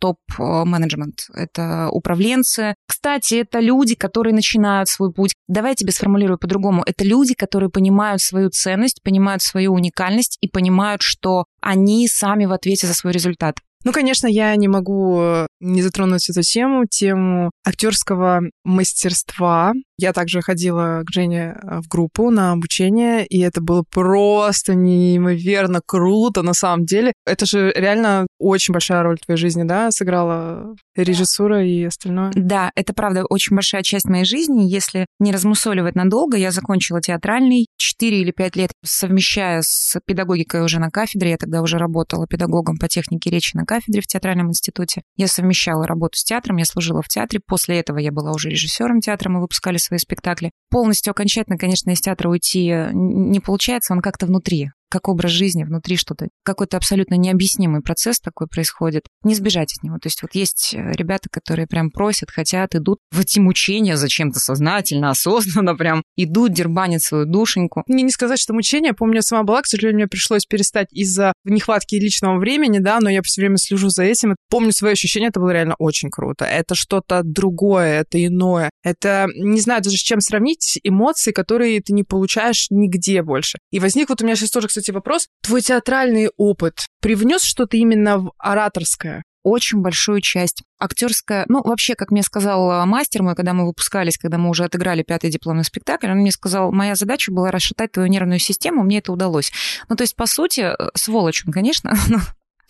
топ-менеджмент, 0.70 1.26
это 1.34 1.88
управленцы. 1.90 2.74
Кстати, 2.86 3.34
это 3.34 3.60
люди, 3.60 3.94
которые 3.94 4.34
начинают 4.34 4.88
свой 4.88 5.12
путь. 5.12 5.32
Давай 5.48 5.72
я 5.72 5.74
тебе 5.76 5.92
сформулирую 5.92 6.38
по-другому. 6.38 6.82
Это 6.86 7.04
люди, 7.04 7.34
которые 7.34 7.70
понимают 7.70 8.20
свою 8.20 8.50
ценность, 8.50 9.02
понимают 9.02 9.42
свою 9.42 9.72
уникальность 9.72 10.38
и 10.40 10.48
понимают, 10.48 11.02
что 11.02 11.44
они 11.60 12.08
сами 12.08 12.46
в 12.46 12.52
ответе 12.52 12.86
за 12.86 12.94
свой 12.94 13.12
результат. 13.12 13.56
Ну, 13.82 13.92
конечно, 13.92 14.26
я 14.26 14.54
не 14.56 14.68
могу 14.68 15.20
э, 15.22 15.46
не 15.60 15.80
затронуть 15.80 16.28
эту 16.28 16.42
тему, 16.42 16.84
тему 16.84 17.50
актерского 17.64 18.42
мастерства. 18.62 19.72
Я 20.00 20.14
также 20.14 20.40
ходила 20.40 21.02
к 21.04 21.12
Жене 21.12 21.56
э, 21.62 21.80
в 21.80 21.88
группу 21.88 22.30
на 22.30 22.52
обучение, 22.52 23.26
и 23.26 23.40
это 23.40 23.60
было 23.60 23.84
просто 23.88 24.74
неимоверно 24.74 25.80
круто 25.84 26.40
на 26.42 26.54
самом 26.54 26.86
деле. 26.86 27.12
Это 27.26 27.44
же 27.44 27.70
реально 27.76 28.26
очень 28.38 28.72
большая 28.72 29.02
роль 29.02 29.18
в 29.20 29.26
твоей 29.26 29.38
жизни, 29.38 29.64
да, 29.64 29.90
сыграла 29.90 30.74
режиссура 30.96 31.62
и 31.62 31.84
остальное? 31.84 32.32
Да, 32.34 32.70
это 32.74 32.94
правда 32.94 33.24
очень 33.28 33.54
большая 33.54 33.82
часть 33.82 34.06
моей 34.06 34.24
жизни. 34.24 34.62
Если 34.62 35.04
не 35.18 35.32
размусоливать 35.32 35.96
надолго, 35.96 36.38
я 36.38 36.50
закончила 36.50 37.02
театральный 37.02 37.66
4 37.76 38.22
или 38.22 38.30
5 38.30 38.56
лет, 38.56 38.70
совмещая 38.82 39.60
с 39.62 39.98
педагогикой 40.06 40.62
уже 40.62 40.80
на 40.80 40.90
кафедре. 40.90 41.32
Я 41.32 41.36
тогда 41.36 41.60
уже 41.60 41.76
работала 41.76 42.26
педагогом 42.26 42.78
по 42.78 42.88
технике 42.88 43.28
речи 43.28 43.54
на 43.54 43.66
кафедре 43.66 44.00
в 44.00 44.06
театральном 44.06 44.48
институте. 44.48 45.02
Я 45.16 45.28
совмещала 45.28 45.86
работу 45.86 46.16
с 46.16 46.24
театром, 46.24 46.56
я 46.56 46.64
служила 46.64 47.02
в 47.02 47.08
театре. 47.08 47.40
После 47.46 47.78
этого 47.78 47.98
я 47.98 48.12
была 48.12 48.32
уже 48.32 48.48
режиссером 48.48 49.00
театра, 49.00 49.28
мы 49.28 49.42
выпускали 49.42 49.76
свои 49.90 49.98
спектакли. 49.98 50.52
Полностью 50.70 51.10
окончательно, 51.10 51.58
конечно, 51.58 51.90
из 51.90 52.00
театра 52.00 52.30
уйти 52.30 52.72
не 52.92 53.40
получается, 53.40 53.92
он 53.92 54.00
как-то 54.00 54.26
внутри 54.26 54.70
как 54.90 55.08
образ 55.08 55.30
жизни, 55.30 55.64
внутри 55.64 55.96
что-то, 55.96 56.28
какой-то 56.42 56.76
абсолютно 56.76 57.14
необъяснимый 57.14 57.80
процесс 57.80 58.20
такой 58.20 58.48
происходит, 58.48 59.04
не 59.22 59.34
сбежать 59.34 59.72
от 59.78 59.84
него. 59.84 59.98
То 59.98 60.08
есть 60.08 60.22
вот 60.22 60.34
есть 60.34 60.74
э, 60.74 60.92
ребята, 60.92 61.28
которые 61.30 61.66
прям 61.66 61.90
просят, 61.90 62.30
хотят, 62.30 62.74
идут 62.74 62.98
в 63.10 63.20
эти 63.20 63.38
мучения 63.38 63.96
зачем-то 63.96 64.40
сознательно, 64.40 65.10
осознанно 65.10 65.74
прям 65.76 66.02
идут, 66.16 66.52
дербанят 66.52 67.02
свою 67.02 67.24
душеньку. 67.24 67.84
Мне 67.86 68.02
не 68.02 68.10
сказать, 68.10 68.40
что 68.40 68.52
мучение. 68.52 68.92
Помню, 68.92 69.16
я 69.16 69.22
сама 69.22 69.44
была, 69.44 69.62
к 69.62 69.66
сожалению, 69.66 70.00
мне 70.00 70.08
пришлось 70.08 70.44
перестать 70.44 70.88
из-за 70.92 71.32
нехватки 71.44 71.94
личного 71.94 72.38
времени, 72.38 72.78
да, 72.78 72.98
но 73.00 73.08
я 73.08 73.22
все 73.22 73.42
время 73.42 73.56
слежу 73.58 73.88
за 73.88 74.02
этим. 74.02 74.34
Помню 74.48 74.72
свои 74.72 74.92
ощущения, 74.92 75.28
это 75.28 75.40
было 75.40 75.50
реально 75.50 75.76
очень 75.78 76.10
круто. 76.10 76.44
Это 76.44 76.74
что-то 76.74 77.22
другое, 77.22 78.00
это 78.00 78.24
иное. 78.24 78.70
Это, 78.82 79.26
не 79.36 79.60
знаю 79.60 79.82
даже 79.82 79.96
с 79.96 80.00
чем 80.00 80.20
сравнить, 80.20 80.80
эмоции, 80.82 81.32
которые 81.32 81.80
ты 81.80 81.92
не 81.92 82.02
получаешь 82.02 82.66
нигде 82.70 83.22
больше. 83.22 83.58
И 83.70 83.78
возник 83.78 84.08
вот 84.08 84.20
у 84.20 84.24
меня 84.24 84.34
сейчас 84.36 84.50
тоже, 84.50 84.68
кстати, 84.68 84.79
вопрос. 84.88 85.28
Твой 85.42 85.60
театральный 85.60 86.30
опыт 86.36 86.86
привнес 87.00 87.42
что-то 87.42 87.76
именно 87.76 88.18
в 88.18 88.32
ораторское? 88.38 89.22
очень 89.42 89.80
большую 89.80 90.20
часть. 90.20 90.62
Актерская, 90.78 91.44
ну, 91.48 91.62
вообще, 91.62 91.94
как 91.94 92.10
мне 92.10 92.22
сказал 92.22 92.86
мастер 92.86 93.22
мой, 93.22 93.34
когда 93.34 93.52
мы 93.52 93.66
выпускались, 93.66 94.18
когда 94.18 94.38
мы 94.38 94.50
уже 94.50 94.64
отыграли 94.64 95.02
пятый 95.02 95.30
дипломный 95.30 95.64
спектакль, 95.64 96.10
он 96.10 96.18
мне 96.18 96.30
сказал, 96.30 96.72
моя 96.72 96.94
задача 96.94 97.32
была 97.32 97.50
расшатать 97.50 97.92
твою 97.92 98.08
нервную 98.08 98.38
систему, 98.38 98.82
мне 98.82 98.98
это 98.98 99.12
удалось. 99.12 99.52
Ну, 99.88 99.96
то 99.96 100.02
есть, 100.02 100.16
по 100.16 100.26
сути, 100.26 100.70
сволочь 100.94 101.44
он, 101.46 101.52
конечно, 101.52 101.94
но 102.08 102.18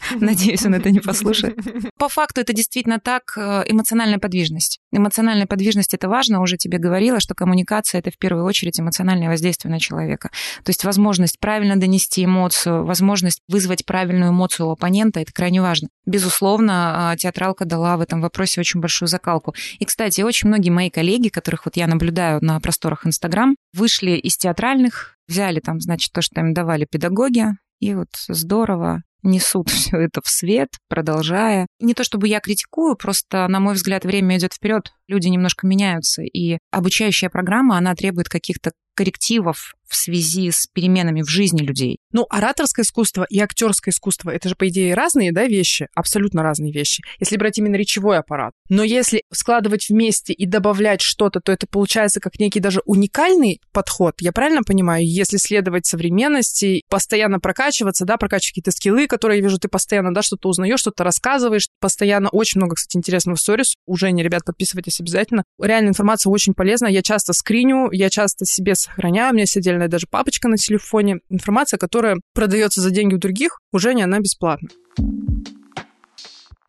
Надеюсь, 0.21 0.65
он 0.65 0.75
это 0.75 0.91
не 0.91 1.01
послушает. 1.01 1.59
По 1.99 2.09
факту 2.09 2.41
это 2.41 2.53
действительно 2.53 2.99
так, 2.99 3.23
э, 3.37 3.65
эмоциональная 3.67 4.19
подвижность. 4.19 4.81
Эмоциональная 4.93 5.47
подвижность– 5.47 5.95
это 5.95 6.09
важно, 6.09 6.41
уже 6.41 6.57
тебе 6.57 6.79
говорила, 6.79 7.21
что 7.21 7.35
коммуникация– 7.35 7.99
это 8.01 8.11
в 8.11 8.19
первую 8.19 8.45
очередь 8.45 8.81
эмоциональное 8.81 9.29
воздействие 9.29 9.71
на 9.71 9.79
человека. 9.79 10.31
То 10.65 10.71
есть 10.71 10.85
возможность 10.85 11.39
правильно 11.39 11.77
донести 11.77 12.25
эмоцию, 12.25 12.85
возможность 12.85 13.41
вызвать 13.49 13.85
правильную 13.85 14.31
эмоцию 14.31 14.69
у 14.69 14.73
оппонента– 14.73 15.21
это 15.21 15.33
крайне 15.33 15.61
важно. 15.61 15.89
Безусловно, 16.07 17.11
а, 17.13 17.17
театралка 17.17 17.65
дала 17.65 17.97
в 17.97 18.01
этом 18.01 18.21
вопросе 18.21 18.61
очень 18.61 18.81
большую 18.81 19.09
закалку. 19.09 19.55
И, 19.79 19.85
кстати, 19.85 20.23
очень 20.23 20.49
многие 20.49 20.71
мои 20.71 20.91
коллеги, 20.91 21.29
которых 21.29 21.67
вот 21.67 21.77
я 21.77 21.87
наблюдаю 21.87 22.43
на 22.43 22.59
просторах 22.61 23.07
Инстаграм, 23.07 23.57
вышли 23.73 24.13
из 24.13 24.37
театральных, 24.37 25.17
взяли 25.29 25.61
там, 25.61 25.81
значит, 25.81 26.13
то, 26.13 26.23
что 26.23 26.41
им 26.41 26.55
давали 26.55 26.87
педагоги, 26.91 27.47
и 27.81 27.95
вот 27.95 28.09
здорово 28.29 29.03
несут 29.23 29.69
все 29.71 29.99
это 29.99 30.21
в 30.23 30.29
свет, 30.29 30.69
продолжая. 30.89 31.67
Не 31.81 31.95
то 31.95 32.05
чтобы 32.05 32.29
я 32.29 32.41
критикую, 32.41 32.97
просто, 32.97 33.47
на 33.49 33.61
мой 33.61 33.75
взгляд, 33.75 34.05
время 34.05 34.39
идет 34.39 34.55
вперед, 34.55 34.93
люди 35.09 35.29
немножко 35.29 35.67
меняются, 35.67 36.23
и 36.23 36.59
обучающая 36.71 37.31
программа, 37.31 37.77
она 37.77 37.95
требует 37.95 38.29
каких-то 38.29 38.73
коррективов 38.95 39.75
в 39.91 39.97
связи 39.97 40.51
с 40.51 40.67
переменами 40.73 41.23
в 41.23 41.29
жизни 41.29 41.63
людей. 41.63 41.99
Ну, 42.13 42.25
ораторское 42.31 42.85
искусство 42.85 43.27
и 43.29 43.41
актерское 43.41 43.93
искусство 43.93 44.31
это 44.31 44.49
же, 44.49 44.55
по 44.55 44.69
идее, 44.69 44.95
разные 44.95 45.33
да, 45.33 45.47
вещи, 45.47 45.89
абсолютно 45.95 46.43
разные 46.43 46.73
вещи, 46.73 47.03
если 47.19 47.37
брать 47.37 47.59
именно 47.59 47.75
речевой 47.75 48.19
аппарат. 48.19 48.53
Но 48.69 48.85
если 48.85 49.25
складывать 49.33 49.89
вместе 49.89 50.33
и 50.33 50.47
добавлять 50.47 51.01
что-то, 51.01 51.41
то 51.41 51.51
это 51.51 51.67
получается 51.67 52.21
как 52.21 52.39
некий 52.39 52.61
даже 52.61 52.83
уникальный 52.85 53.61
подход. 53.73 54.15
Я 54.21 54.31
правильно 54.33 54.63
понимаю? 54.63 55.05
Если 55.05 55.39
следовать 55.39 55.87
современности, 55.87 56.83
постоянно 56.89 57.41
прокачиваться, 57.41 58.05
да, 58.05 58.17
прокачивать 58.17 58.51
какие-то 58.51 58.71
скиллы, 58.71 59.09
которые, 59.09 59.39
я 59.39 59.43
вижу, 59.43 59.59
ты 59.59 59.69
постоянно, 59.69 60.15
да, 60.15 60.23
что-то 60.23 60.49
узнаешь, 60.49 60.81
что-то 60.81 61.03
рассказываешь, 61.03 61.69
постоянно 61.81 62.29
очень 62.29 62.61
много, 62.61 62.77
кстати, 62.77 62.97
интересного 62.97 63.37
в 63.37 63.41
сторис. 63.41 63.75
Уже 63.87 64.13
не, 64.13 64.23
ребят, 64.23 64.45
подписывайтесь 64.45 65.01
обязательно. 65.01 65.43
Реально 65.61 65.89
информация 65.89 66.31
очень 66.31 66.55
полезна. 66.55 66.87
Я 66.87 67.03
часто 67.03 67.33
скриню, 67.33 67.91
я 67.91 68.09
часто 68.09 68.45
себе 68.47 68.77
сохраняю. 68.81 69.31
У 69.31 69.33
меня 69.35 69.43
есть 69.43 69.57
отдельная 69.57 69.89
даже 69.89 70.07
папочка 70.11 70.49
на 70.49 70.57
телефоне. 70.57 71.21
Информация, 71.29 71.79
которая 71.79 72.21
продается 72.35 72.81
за 72.81 72.91
деньги 72.91 73.15
у 73.15 73.19
других, 73.19 73.61
уже 73.73 73.95
не 73.95 74.03
она 74.03 74.19
бесплатна. 74.21 74.69